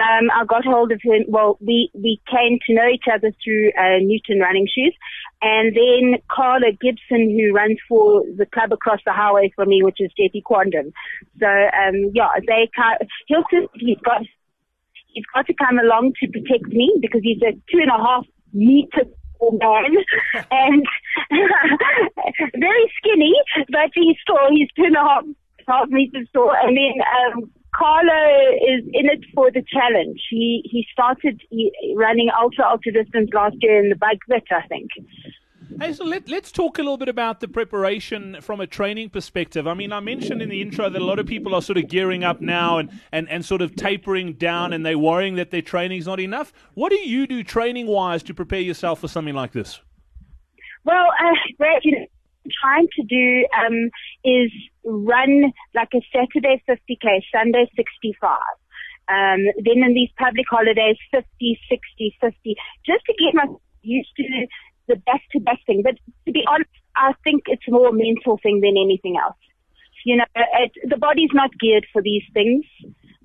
Um, 0.00 0.30
I 0.32 0.44
got 0.46 0.64
hold 0.64 0.92
of 0.92 1.00
him. 1.02 1.24
Well, 1.28 1.58
we, 1.60 1.90
we 1.92 2.20
came 2.30 2.58
to 2.66 2.74
know 2.74 2.88
each 2.88 3.04
other 3.12 3.32
through 3.44 3.72
uh, 3.76 4.00
Newton 4.00 4.40
Running 4.40 4.66
Shoes. 4.66 4.96
And 5.42 5.76
then 5.76 6.20
Carla 6.30 6.72
Gibson, 6.72 7.28
who 7.30 7.52
runs 7.54 7.78
for 7.88 8.24
the 8.36 8.46
club 8.46 8.72
across 8.72 9.00
the 9.04 9.12
highway 9.12 9.52
from 9.54 9.68
me, 9.68 9.82
which 9.82 9.98
is 10.00 10.10
JP 10.18 10.44
Quantum. 10.44 10.92
So, 11.38 11.46
um, 11.46 12.12
yeah, 12.14 12.28
they, 12.46 12.70
Hilton, 13.28 13.68
he's 13.74 13.98
got, 14.04 14.22
he's 15.12 15.24
got 15.34 15.46
to 15.46 15.54
come 15.54 15.78
along 15.78 16.12
to 16.20 16.28
protect 16.28 16.66
me 16.68 16.98
because 17.00 17.20
he's 17.22 17.42
a 17.42 17.52
two 17.70 17.80
and 17.80 17.90
a 17.90 18.02
half 18.02 18.24
meter 18.52 19.04
tall 19.38 19.58
man 19.60 19.96
and 20.50 20.86
very 22.58 22.92
skinny, 22.98 23.34
but 23.68 23.90
he's 23.94 24.16
tall. 24.26 24.48
He's 24.50 24.68
two 24.76 24.84
and 24.84 24.96
a 24.96 25.00
half, 25.00 25.24
half 25.68 25.88
meters 25.88 26.28
tall. 26.32 26.52
And 26.62 26.76
then, 26.76 26.94
um, 27.34 27.50
Carlo 27.80 28.56
is 28.56 28.84
in 28.92 29.06
it 29.06 29.24
for 29.34 29.50
the 29.50 29.62
challenge. 29.72 30.20
He 30.28 30.62
he 30.64 30.86
started 30.92 31.40
running 31.96 32.28
ultra 32.38 32.64
ultra 32.70 32.92
distance 32.92 33.30
last 33.32 33.56
year 33.60 33.82
in 33.82 33.88
the 33.88 33.96
bike 33.96 34.18
bit, 34.28 34.44
I 34.50 34.66
think. 34.66 34.90
Hey, 35.80 35.94
so 35.94 36.04
let, 36.04 36.28
let's 36.28 36.52
talk 36.52 36.78
a 36.78 36.82
little 36.82 36.98
bit 36.98 37.08
about 37.08 37.40
the 37.40 37.48
preparation 37.48 38.38
from 38.42 38.60
a 38.60 38.66
training 38.66 39.08
perspective. 39.08 39.66
I 39.66 39.72
mean, 39.72 39.92
I 39.92 40.00
mentioned 40.00 40.42
in 40.42 40.48
the 40.48 40.60
intro 40.60 40.90
that 40.90 41.00
a 41.00 41.04
lot 41.04 41.18
of 41.18 41.26
people 41.26 41.54
are 41.54 41.62
sort 41.62 41.78
of 41.78 41.88
gearing 41.88 42.24
up 42.24 42.40
now 42.40 42.78
and, 42.78 42.90
and, 43.12 43.28
and 43.30 43.44
sort 43.44 43.62
of 43.62 43.76
tapering 43.76 44.34
down 44.34 44.72
and 44.72 44.84
they're 44.84 44.98
worrying 44.98 45.36
that 45.36 45.52
their 45.52 45.62
training 45.62 45.98
is 45.98 46.06
not 46.06 46.18
enough. 46.18 46.52
What 46.74 46.90
do 46.90 46.96
you 46.96 47.26
do 47.26 47.44
training 47.44 47.86
wise 47.86 48.22
to 48.24 48.34
prepare 48.34 48.60
yourself 48.60 49.00
for 49.00 49.08
something 49.08 49.34
like 49.34 49.52
this? 49.52 49.80
Well, 50.84 51.06
uh, 51.06 51.34
Brad, 51.56 51.82
you 51.84 51.92
know, 51.92 52.06
trying 52.62 52.88
to 52.96 53.02
do 53.04 53.46
um, 53.58 53.90
is 54.24 54.50
run 54.84 55.52
like 55.74 55.90
a 55.94 56.00
Saturday 56.12 56.62
50k, 56.68 57.20
Sunday 57.32 57.70
65. 57.76 58.30
Um, 59.08 59.40
then 59.64 59.82
in 59.82 59.94
these 59.94 60.10
public 60.18 60.46
holidays, 60.48 60.96
50, 61.10 61.60
60, 61.68 62.16
50, 62.20 62.54
just 62.86 63.04
to 63.06 63.14
get 63.18 63.34
myself 63.34 63.60
used 63.82 64.10
to 64.16 64.22
the 64.88 64.96
back-to-back 64.96 65.58
thing. 65.66 65.82
But 65.82 65.96
to 66.26 66.32
be 66.32 66.44
honest, 66.48 66.70
I 66.96 67.12
think 67.24 67.44
it's 67.46 67.68
more 67.68 67.88
a 67.88 67.92
mental 67.92 68.38
thing 68.42 68.60
than 68.60 68.76
anything 68.76 69.16
else. 69.16 69.38
You 70.04 70.16
know, 70.16 70.24
it, 70.34 70.72
the 70.88 70.96
body's 70.96 71.30
not 71.34 71.50
geared 71.60 71.86
for 71.92 72.00
these 72.02 72.22
things 72.32 72.64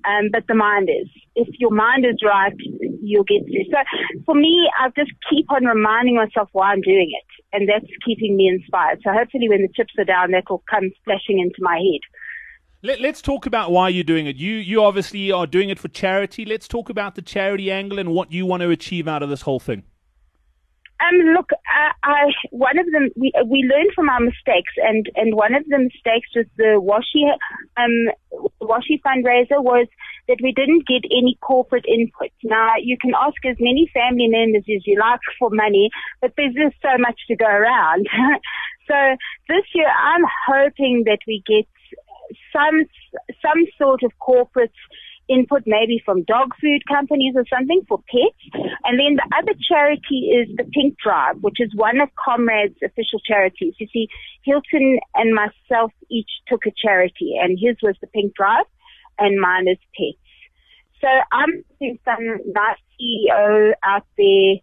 um, 0.06 0.30
but 0.32 0.46
the 0.46 0.54
mind 0.54 0.88
is. 0.88 1.08
If 1.34 1.48
your 1.58 1.74
mind 1.74 2.06
is 2.06 2.22
right, 2.24 2.54
you'll 3.02 3.24
get 3.24 3.42
through. 3.44 3.66
So 3.70 3.78
for 4.24 4.34
me, 4.34 4.70
I 4.78 4.88
just 4.96 5.10
keep 5.28 5.50
on 5.50 5.64
reminding 5.64 6.14
myself 6.14 6.48
why 6.52 6.72
I'm 6.72 6.80
doing 6.80 7.10
it, 7.10 7.25
and 7.56 7.68
that's 7.68 7.86
keeping 8.04 8.36
me 8.36 8.48
inspired. 8.48 9.00
So 9.02 9.12
hopefully, 9.12 9.48
when 9.48 9.62
the 9.62 9.68
chips 9.74 9.94
are 9.98 10.04
down, 10.04 10.32
that 10.32 10.44
will 10.48 10.62
come 10.70 10.90
splashing 11.00 11.38
into 11.40 11.56
my 11.60 11.76
head. 11.76 12.00
Let, 12.82 13.04
us 13.04 13.22
talk 13.22 13.46
about 13.46 13.72
why 13.72 13.88
you're 13.88 14.04
doing 14.04 14.26
it. 14.26 14.36
You 14.36 14.52
you 14.52 14.82
obviously 14.82 15.32
are 15.32 15.46
doing 15.46 15.70
it 15.70 15.78
for 15.78 15.88
charity. 15.88 16.44
Let's 16.44 16.68
talk 16.68 16.88
about 16.88 17.14
the 17.14 17.22
charity 17.22 17.72
angle 17.72 17.98
and 17.98 18.10
what 18.12 18.30
you 18.30 18.46
want 18.46 18.62
to 18.62 18.70
achieve 18.70 19.08
out 19.08 19.22
of 19.22 19.30
this 19.30 19.42
whole 19.42 19.58
thing. 19.58 19.82
Um, 21.00 21.16
look, 21.34 21.50
I, 21.68 21.92
I, 22.04 22.32
one 22.50 22.78
of 22.78 22.86
them, 22.90 23.10
we, 23.16 23.30
we 23.44 23.68
learned 23.70 23.90
from 23.94 24.08
our 24.08 24.20
mistakes 24.20 24.72
and, 24.78 25.04
and 25.14 25.34
one 25.34 25.54
of 25.54 25.62
the 25.68 25.78
mistakes 25.78 26.28
with 26.34 26.46
the 26.56 26.80
Washie, 26.80 27.28
um, 27.76 28.48
Washie 28.62 29.00
fundraiser 29.04 29.62
was 29.62 29.88
that 30.28 30.38
we 30.42 30.52
didn't 30.52 30.86
get 30.86 31.04
any 31.10 31.38
corporate 31.40 31.86
input. 31.86 32.30
Now, 32.42 32.74
you 32.80 32.96
can 33.00 33.12
ask 33.14 33.38
as 33.46 33.56
many 33.60 33.90
family 33.94 34.28
members 34.28 34.64
as 34.64 34.82
you 34.86 34.98
like 34.98 35.20
for 35.38 35.50
money, 35.50 35.90
but 36.20 36.32
there's 36.36 36.54
just 36.54 36.76
so 36.82 36.98
much 36.98 37.18
to 37.28 37.36
go 37.36 37.46
around. 37.46 38.06
so 38.88 38.96
this 39.48 39.64
year 39.74 39.88
I'm 39.88 40.24
hoping 40.48 41.04
that 41.06 41.20
we 41.26 41.42
get 41.46 41.66
some, 42.52 42.86
some 43.40 43.64
sort 43.78 44.02
of 44.02 44.12
corporate 44.18 44.74
input 45.28 45.62
maybe 45.66 46.00
from 46.04 46.22
dog 46.22 46.54
food 46.60 46.82
companies 46.88 47.34
or 47.34 47.44
something 47.52 47.82
for 47.88 47.98
pets. 47.98 48.38
And 48.84 48.98
then 48.98 49.16
the 49.18 49.28
other 49.36 49.58
charity 49.68 50.30
is 50.30 50.48
the 50.56 50.64
Pink 50.64 50.96
Drive, 51.02 51.36
which 51.40 51.58
is 51.58 51.70
one 51.74 52.00
of 52.00 52.08
Comrade's 52.14 52.78
official 52.82 53.18
charities. 53.26 53.74
You 53.78 53.88
see, 53.92 54.08
Hilton 54.42 54.98
and 55.14 55.34
myself 55.34 55.92
each 56.10 56.30
took 56.48 56.66
a 56.66 56.72
charity 56.76 57.34
and 57.40 57.58
his 57.60 57.76
was 57.82 57.96
the 58.00 58.06
Pink 58.08 58.34
Drive 58.34 58.66
and 59.18 59.40
mine 59.40 59.68
is 59.68 59.78
pets. 59.96 60.18
So 61.00 61.08
I'm 61.32 61.64
doing 61.80 61.98
some 62.04 62.24
nice 62.54 62.78
CEO 63.00 63.72
out 63.84 64.06
there 64.16 64.56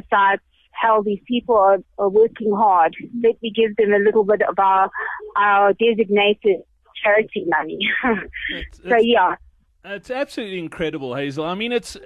decides, 0.00 0.42
how 0.72 1.02
these 1.02 1.20
people 1.26 1.54
are, 1.56 1.78
are 1.98 2.08
working 2.08 2.52
hard. 2.52 2.96
Let 3.22 3.40
me 3.42 3.52
give 3.54 3.76
them 3.76 3.92
a 3.92 3.98
little 3.98 4.24
bit 4.24 4.42
of 4.42 4.58
our, 4.58 4.90
our 5.36 5.72
designated 5.74 6.62
charity 7.02 7.44
money. 7.46 7.78
It's- 8.50 8.78
so 8.82 8.88
it's- 8.88 9.04
yeah, 9.04 9.36
It's 9.84 10.10
absolutely 10.10 10.58
incredible, 10.58 11.14
Hazel. 11.14 11.44
I 11.44 11.54
mean, 11.54 11.70
it's 11.72 11.96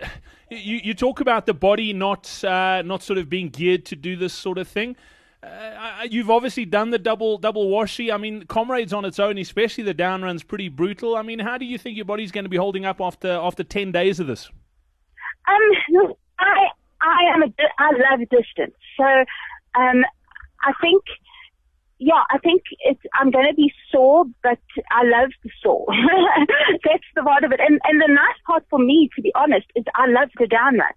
you, 0.50 0.80
you 0.82 0.94
talk 0.94 1.20
about 1.20 1.46
the 1.46 1.54
body 1.54 1.92
not 1.92 2.42
uh, 2.44 2.82
not 2.82 3.02
sort 3.02 3.18
of 3.18 3.28
being 3.28 3.48
geared 3.48 3.84
to 3.86 3.96
do 3.96 4.16
this 4.16 4.34
sort 4.34 4.58
of 4.58 4.68
thing. 4.68 4.96
Uh, 5.40 6.06
you've 6.10 6.30
obviously 6.30 6.64
done 6.64 6.90
the 6.90 6.98
double 6.98 7.38
double 7.38 7.68
washie. 7.68 8.12
I 8.12 8.16
mean, 8.16 8.44
comrades 8.44 8.92
on 8.92 9.04
its 9.04 9.20
own, 9.20 9.38
especially 9.38 9.84
the 9.84 9.94
down 9.94 10.22
run's 10.22 10.42
pretty 10.42 10.68
brutal. 10.68 11.16
I 11.16 11.22
mean, 11.22 11.38
how 11.38 11.58
do 11.58 11.64
you 11.64 11.78
think 11.78 11.96
your 11.96 12.04
body's 12.04 12.32
going 12.32 12.44
to 12.44 12.48
be 12.48 12.56
holding 12.56 12.84
up 12.84 13.00
after 13.00 13.30
after 13.30 13.62
ten 13.62 13.92
days 13.92 14.18
of 14.18 14.26
this? 14.26 14.50
Um, 15.48 16.12
I 16.40 16.66
I 17.00 17.34
am 17.34 17.42
a 17.42 17.52
I 17.78 17.90
love 17.92 18.20
distance, 18.28 18.74
so 18.96 19.04
um, 19.80 20.04
I 20.62 20.72
think 20.80 21.04
yeah, 21.98 22.22
I 22.30 22.38
think 22.38 22.62
it's 22.80 23.00
I'm 23.14 23.30
going 23.30 23.46
to 23.48 23.54
be 23.54 23.72
sore, 23.92 24.24
but 24.42 24.58
I 24.90 25.04
love 25.04 25.30
the 25.44 25.50
sore. 25.62 25.86
That's 26.84 27.04
the 27.14 27.22
part 27.22 27.44
of 27.44 27.52
it, 27.52 27.60
and 27.60 27.80
and 27.84 28.00
the 28.00 28.08
nice 28.08 28.38
part 28.44 28.64
for 28.70 28.78
me, 28.80 29.08
to 29.14 29.22
be 29.22 29.32
honest, 29.36 29.66
is 29.76 29.84
I 29.94 30.06
love 30.08 30.30
the 30.36 30.48
down 30.48 30.78
run. 30.78 30.92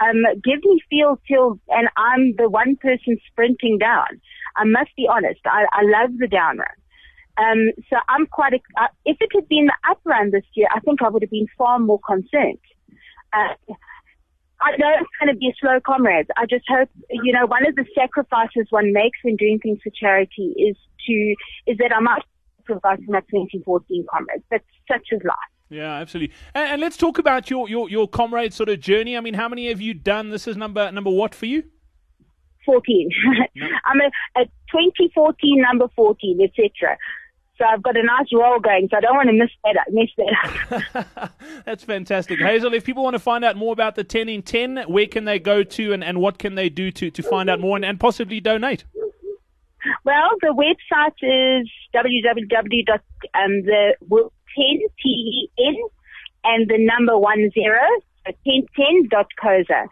Um, 0.00 0.22
give 0.42 0.60
me 0.64 0.80
Fields 0.88 1.20
Hill, 1.26 1.60
and 1.68 1.88
I'm 1.96 2.34
the 2.36 2.48
one 2.48 2.76
person 2.76 3.18
sprinting 3.30 3.78
down. 3.78 4.20
I 4.56 4.64
must 4.64 4.90
be 4.96 5.06
honest. 5.08 5.40
I, 5.44 5.66
I 5.72 5.82
love 5.82 6.10
the 6.18 6.26
down 6.26 6.58
run. 6.58 6.68
Um, 7.38 7.72
so 7.88 7.96
I'm 8.08 8.26
quite. 8.26 8.54
Uh, 8.54 8.88
if 9.04 9.16
it 9.20 9.30
had 9.34 9.48
been 9.48 9.66
the 9.66 9.90
up 9.90 10.00
run 10.04 10.30
this 10.30 10.44
year, 10.54 10.68
I 10.74 10.80
think 10.80 11.02
I 11.02 11.08
would 11.08 11.22
have 11.22 11.30
been 11.30 11.46
far 11.56 11.78
more 11.78 12.00
concerned. 12.06 12.58
Uh, 13.32 13.54
I 14.62 14.76
know 14.76 14.92
it's 15.00 15.08
going 15.18 15.32
to 15.32 15.38
be 15.38 15.48
a 15.48 15.54
slow, 15.58 15.80
comrades. 15.80 16.28
I 16.36 16.44
just 16.44 16.64
hope, 16.68 16.90
you 17.08 17.32
know, 17.32 17.46
one 17.46 17.66
of 17.66 17.74
the 17.76 17.86
sacrifices 17.94 18.66
one 18.68 18.92
makes 18.92 19.18
when 19.22 19.36
doing 19.36 19.58
things 19.58 19.78
for 19.82 19.90
charity 19.90 20.54
is 20.58 20.76
to, 21.06 21.34
is 21.66 21.78
that 21.78 21.92
I 21.96 22.00
might 22.00 22.22
sacrifice 22.58 23.00
my 23.08 23.20
2014 23.20 24.04
comrades. 24.12 24.44
That's 24.50 24.64
such 24.86 25.08
is 25.12 25.22
life. 25.24 25.49
Yeah, 25.70 25.94
absolutely. 25.94 26.34
And, 26.54 26.72
and 26.72 26.80
let's 26.80 26.96
talk 26.96 27.18
about 27.18 27.48
your, 27.48 27.68
your 27.68 27.88
your 27.88 28.08
comrade 28.08 28.52
sort 28.52 28.68
of 28.68 28.80
journey. 28.80 29.16
I 29.16 29.20
mean, 29.20 29.34
how 29.34 29.48
many 29.48 29.68
have 29.68 29.80
you 29.80 29.94
done? 29.94 30.30
This 30.30 30.48
is 30.48 30.56
number 30.56 30.90
number 30.90 31.10
what 31.10 31.34
for 31.34 31.46
you? 31.46 31.62
14. 32.66 33.10
I'm 33.84 34.00
a, 34.00 34.40
a 34.40 34.44
2014 34.70 35.62
number 35.62 35.86
14, 35.96 36.40
etc. 36.42 36.98
So 37.56 37.64
I've 37.66 37.82
got 37.82 37.96
a 37.96 38.02
nice 38.02 38.26
roll 38.32 38.58
going, 38.58 38.88
so 38.90 38.96
I 38.96 39.00
don't 39.00 39.16
want 39.16 39.28
to 39.28 39.34
miss 39.34 39.50
that 39.64 39.76
up, 39.76 39.86
miss 39.90 40.10
that 40.16 41.22
up. 41.22 41.32
That's 41.66 41.84
fantastic. 41.84 42.40
Hazel, 42.40 42.72
if 42.72 42.84
people 42.84 43.04
want 43.04 43.14
to 43.14 43.20
find 43.20 43.44
out 43.44 43.56
more 43.56 43.72
about 43.72 43.96
the 43.96 44.04
10 44.04 44.28
in 44.28 44.42
10, 44.42 44.84
where 44.88 45.06
can 45.06 45.24
they 45.24 45.38
go 45.38 45.62
to 45.62 45.92
and, 45.92 46.02
and 46.02 46.20
what 46.20 46.38
can 46.38 46.54
they 46.54 46.70
do 46.70 46.90
to, 46.92 47.10
to 47.10 47.22
find 47.22 47.50
out 47.50 47.60
more 47.60 47.76
and, 47.76 47.84
and 47.84 48.00
possibly 48.00 48.40
donate? 48.40 48.84
Well, 50.04 50.30
the 50.40 50.54
website 50.54 51.60
is 51.60 51.70
www. 51.94 52.98
Um, 53.34 53.62
the 53.62 53.94
10 54.56 54.80
T-E-N 55.02 55.76
and 56.44 56.68
the 56.68 56.78
number 56.78 57.18
one 57.18 57.50
zero, 57.52 57.82
so 58.26 58.32
1010.coza. 58.46 59.86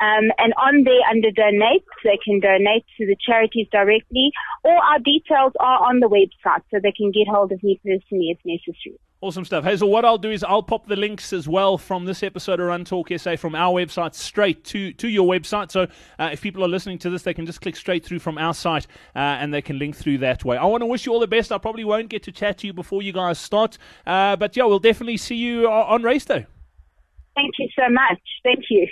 Um, 0.00 0.32
and 0.38 0.52
on 0.58 0.84
there 0.84 1.00
under 1.08 1.30
donate, 1.30 1.84
they 2.02 2.18
can 2.22 2.40
donate 2.40 2.84
to 2.98 3.06
the 3.06 3.16
charities 3.24 3.68
directly 3.70 4.32
or 4.64 4.74
our 4.74 4.98
details 4.98 5.52
are 5.60 5.86
on 5.88 6.00
the 6.00 6.08
website 6.08 6.62
so 6.70 6.80
they 6.82 6.92
can 6.92 7.12
get 7.12 7.28
hold 7.28 7.52
of 7.52 7.62
me 7.62 7.80
personally 7.84 8.34
if 8.34 8.38
necessary. 8.44 8.98
Awesome 9.24 9.46
stuff. 9.46 9.64
Hazel, 9.64 9.90
what 9.90 10.04
I'll 10.04 10.18
do 10.18 10.30
is 10.30 10.44
I'll 10.44 10.62
pop 10.62 10.86
the 10.86 10.96
links 10.96 11.32
as 11.32 11.48
well 11.48 11.78
from 11.78 12.04
this 12.04 12.22
episode 12.22 12.60
of 12.60 12.66
Run 12.66 12.84
Talk 12.84 13.08
SA 13.16 13.36
from 13.36 13.54
our 13.54 13.72
website 13.72 14.14
straight 14.14 14.62
to, 14.64 14.92
to 14.92 15.08
your 15.08 15.26
website. 15.26 15.70
So 15.70 15.86
uh, 16.18 16.28
if 16.30 16.42
people 16.42 16.62
are 16.62 16.68
listening 16.68 16.98
to 16.98 17.08
this, 17.08 17.22
they 17.22 17.32
can 17.32 17.46
just 17.46 17.62
click 17.62 17.74
straight 17.74 18.04
through 18.04 18.18
from 18.18 18.36
our 18.36 18.52
site 18.52 18.86
uh, 19.16 19.20
and 19.20 19.54
they 19.54 19.62
can 19.62 19.78
link 19.78 19.96
through 19.96 20.18
that 20.18 20.44
way. 20.44 20.58
I 20.58 20.66
want 20.66 20.82
to 20.82 20.86
wish 20.86 21.06
you 21.06 21.12
all 21.14 21.20
the 21.20 21.26
best. 21.26 21.52
I 21.52 21.56
probably 21.56 21.84
won't 21.84 22.10
get 22.10 22.22
to 22.24 22.32
chat 22.32 22.58
to 22.58 22.66
you 22.66 22.74
before 22.74 23.00
you 23.00 23.14
guys 23.14 23.38
start. 23.38 23.78
Uh, 24.06 24.36
but 24.36 24.58
yeah, 24.58 24.64
we'll 24.64 24.78
definitely 24.78 25.16
see 25.16 25.36
you 25.36 25.70
on, 25.70 25.94
on 25.94 26.02
race 26.02 26.26
day. 26.26 26.44
Thank 27.34 27.54
you 27.58 27.70
so 27.74 27.88
much. 27.88 28.20
Thank 28.42 28.64
you. 28.68 28.86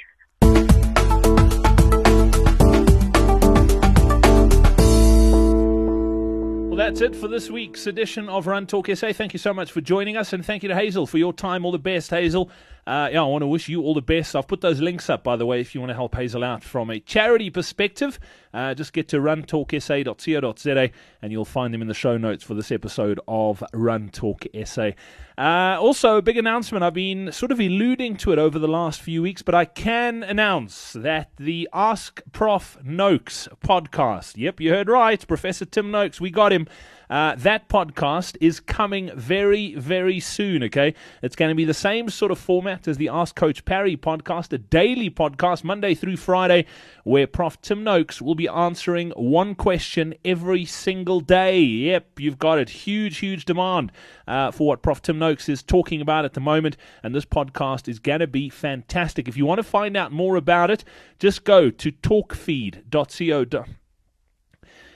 Well, 6.72 6.78
that's 6.78 7.02
it 7.02 7.14
for 7.14 7.28
this 7.28 7.50
week's 7.50 7.86
edition 7.86 8.30
of 8.30 8.46
Run 8.46 8.66
Talk 8.66 8.88
SA. 8.94 9.12
Thank 9.12 9.34
you 9.34 9.38
so 9.38 9.52
much 9.52 9.70
for 9.70 9.82
joining 9.82 10.16
us, 10.16 10.32
and 10.32 10.42
thank 10.42 10.62
you 10.62 10.70
to 10.70 10.74
Hazel 10.74 11.06
for 11.06 11.18
your 11.18 11.34
time. 11.34 11.66
All 11.66 11.70
the 11.70 11.78
best, 11.78 12.08
Hazel. 12.08 12.48
Uh, 12.84 13.08
yeah, 13.12 13.22
I 13.22 13.26
want 13.26 13.42
to 13.42 13.46
wish 13.46 13.68
you 13.68 13.82
all 13.82 13.94
the 13.94 14.02
best. 14.02 14.34
I've 14.34 14.48
put 14.48 14.60
those 14.60 14.80
links 14.80 15.08
up, 15.08 15.22
by 15.22 15.36
the 15.36 15.46
way, 15.46 15.60
if 15.60 15.74
you 15.74 15.80
want 15.80 15.90
to 15.90 15.94
help 15.94 16.16
Hazel 16.16 16.42
out 16.42 16.64
from 16.64 16.90
a 16.90 16.98
charity 16.98 17.48
perspective. 17.48 18.18
Uh, 18.52 18.74
just 18.74 18.92
get 18.92 19.08
to 19.08 19.18
runtalksa.co.za, 19.18 20.90
and 21.22 21.32
you'll 21.32 21.44
find 21.44 21.72
them 21.72 21.80
in 21.80 21.88
the 21.88 21.94
show 21.94 22.16
notes 22.16 22.42
for 22.42 22.54
this 22.54 22.72
episode 22.72 23.20
of 23.28 23.62
Run 23.72 24.10
Talk 24.10 24.44
SA. 24.64 24.90
Uh, 25.38 25.76
also, 25.80 26.16
a 26.16 26.22
big 26.22 26.36
announcement. 26.36 26.82
I've 26.82 26.92
been 26.92 27.30
sort 27.30 27.52
of 27.52 27.60
alluding 27.60 28.16
to 28.18 28.32
it 28.32 28.38
over 28.38 28.58
the 28.58 28.68
last 28.68 29.00
few 29.00 29.22
weeks, 29.22 29.42
but 29.42 29.54
I 29.54 29.64
can 29.64 30.22
announce 30.24 30.92
that 30.92 31.30
the 31.38 31.68
Ask 31.72 32.20
Prof 32.32 32.78
Noakes 32.82 33.48
podcast. 33.64 34.36
Yep, 34.36 34.60
you 34.60 34.70
heard 34.70 34.88
right, 34.88 35.26
Professor 35.26 35.64
Tim 35.64 35.90
Noakes. 35.90 36.20
We 36.20 36.30
got 36.30 36.52
him. 36.52 36.66
Uh, 37.12 37.34
that 37.34 37.68
podcast 37.68 38.38
is 38.40 38.58
coming 38.58 39.10
very, 39.14 39.74
very 39.74 40.18
soon, 40.18 40.62
okay? 40.62 40.94
It's 41.20 41.36
going 41.36 41.50
to 41.50 41.54
be 41.54 41.66
the 41.66 41.74
same 41.74 42.08
sort 42.08 42.32
of 42.32 42.38
format 42.38 42.88
as 42.88 42.96
the 42.96 43.10
Ask 43.10 43.36
Coach 43.36 43.66
Parry 43.66 43.98
podcast, 43.98 44.50
a 44.54 44.56
daily 44.56 45.10
podcast, 45.10 45.62
Monday 45.62 45.94
through 45.94 46.16
Friday, 46.16 46.64
where 47.04 47.26
Prof. 47.26 47.60
Tim 47.60 47.84
Noakes 47.84 48.22
will 48.22 48.34
be 48.34 48.48
answering 48.48 49.10
one 49.10 49.54
question 49.54 50.14
every 50.24 50.64
single 50.64 51.20
day. 51.20 51.60
Yep, 51.60 52.18
you've 52.18 52.38
got 52.38 52.58
it. 52.58 52.70
Huge, 52.70 53.18
huge 53.18 53.44
demand 53.44 53.92
uh, 54.26 54.50
for 54.50 54.68
what 54.68 54.80
Prof. 54.80 55.02
Tim 55.02 55.18
Noakes 55.18 55.50
is 55.50 55.62
talking 55.62 56.00
about 56.00 56.24
at 56.24 56.32
the 56.32 56.40
moment, 56.40 56.78
and 57.02 57.14
this 57.14 57.26
podcast 57.26 57.88
is 57.88 57.98
going 57.98 58.20
to 58.20 58.26
be 58.26 58.48
fantastic. 58.48 59.28
If 59.28 59.36
you 59.36 59.44
want 59.44 59.58
to 59.58 59.64
find 59.64 59.98
out 59.98 60.12
more 60.12 60.36
about 60.36 60.70
it, 60.70 60.82
just 61.18 61.44
go 61.44 61.68
to 61.68 61.92
talkfeed.co. 61.92 63.66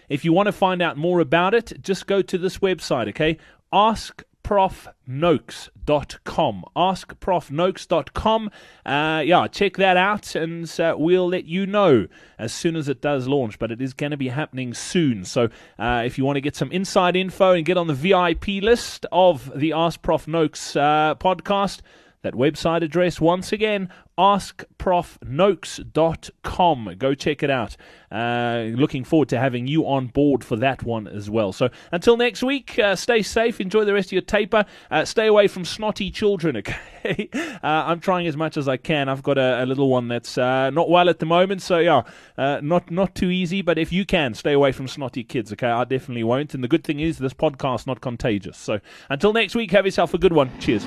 If 0.09 0.25
you 0.25 0.33
want 0.33 0.47
to 0.47 0.53
find 0.53 0.83
out 0.83 0.97
more 0.97 1.21
about 1.21 1.55
it, 1.55 1.73
just 1.81 2.07
go 2.07 2.23
to 2.23 2.39
this 2.39 2.59
website, 2.59 3.09
okay? 3.09 3.39
Ask 3.73 4.23
AskProfNoakes.com. 4.47 6.65
AskProfNoakes.com. 6.77 8.51
Uh, 8.85 9.23
yeah, 9.27 9.49
check 9.49 9.77
that 9.77 9.97
out 9.97 10.37
and 10.37 10.81
uh, 10.81 10.95
we'll 10.97 11.29
let 11.29 11.47
you 11.47 11.67
know 11.67 12.07
as 12.39 12.53
soon 12.53 12.77
as 12.77 12.89
it 12.89 13.01
does 13.01 13.27
launch. 13.27 13.59
But 13.59 13.73
it 13.73 13.83
is 13.83 13.93
going 13.93 14.13
to 14.13 14.17
be 14.17 14.29
happening 14.29 14.73
soon. 14.73 15.25
So 15.25 15.49
uh, 15.79 16.05
if 16.07 16.17
you 16.17 16.25
want 16.25 16.37
to 16.37 16.41
get 16.41 16.55
some 16.55 16.71
inside 16.71 17.17
info 17.17 17.55
and 17.55 17.65
get 17.65 17.77
on 17.77 17.89
the 17.89 17.95
VIP 17.95 18.63
list 18.63 19.05
of 19.11 19.51
the 19.59 19.73
Ask 19.73 20.01
Prof 20.03 20.29
Noakes 20.29 20.77
uh, 20.77 21.17
podcast, 21.17 21.81
that 22.27 22.35
website 22.35 22.83
address 22.83 23.21
once 23.21 23.53
again 23.53 23.89
askprofnoakes.com 24.19 26.95
go 26.99 27.15
check 27.15 27.43
it 27.43 27.51
out. 27.51 27.77
Uh, 28.11 28.71
looking 28.75 29.05
forward 29.05 29.29
to 29.29 29.39
having 29.39 29.67
you 29.67 29.87
on 29.87 30.07
board 30.07 30.43
for 30.43 30.57
that 30.57 30.83
one 30.83 31.07
as 31.07 31.29
well. 31.29 31.53
So 31.53 31.69
until 31.93 32.17
next 32.17 32.43
week 32.43 32.79
uh, 32.79 32.97
stay 32.97 33.21
safe. 33.23 33.61
Enjoy 33.61 33.85
the 33.85 33.93
rest 33.93 34.09
of 34.09 34.13
your 34.13 34.23
taper. 34.23 34.65
Uh, 34.91 35.05
stay 35.05 35.27
away 35.27 35.49
from 35.49 35.67
snotty 35.67 36.11
children 36.11 36.57
okay? 37.05 37.29
Uh, 37.35 37.59
i'm 37.63 38.01
trying 38.01 38.27
as 38.27 38.37
much 38.37 38.57
as 38.57 38.67
i 38.69 38.79
can. 38.79 39.11
I've 39.11 39.23
got 39.23 39.39
a, 39.39 39.63
a 39.63 39.67
little 39.67 39.91
one 39.91 40.09
that's 40.09 40.39
uh, 40.39 40.71
not 40.71 40.89
well 40.89 41.11
at 41.11 41.19
the 41.19 41.27
moment. 41.27 41.61
So 41.61 41.79
yeah 41.79 42.05
uh, 42.39 42.61
not 42.63 42.91
not 42.91 43.15
too 43.15 43.31
easy 43.31 43.61
but 43.61 43.77
if 43.77 43.93
you 43.93 44.07
can 44.07 44.33
stay 44.35 44.55
away 44.55 44.73
from 44.73 44.89
snotty 44.89 45.25
kids 45.25 45.53
okay? 45.53 45.69
I 45.69 45.85
definitely 45.85 46.25
won't. 46.25 46.55
And 46.55 46.65
the 46.65 46.69
good 46.69 46.85
thing 46.85 47.01
is 47.01 47.19
this 47.19 47.35
podcast 47.35 47.87
not 47.87 48.01
contagious. 48.01 48.57
So 48.57 48.81
until 49.11 49.35
next 49.35 49.55
week 49.55 49.73
have 49.73 49.85
yourself 49.85 50.15
a 50.15 50.19
good 50.19 50.33
one. 50.33 50.59
Cheers 50.59 50.87